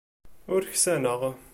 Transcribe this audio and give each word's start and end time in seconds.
Ur 0.53 0.61
ksaneɣ. 0.73 1.21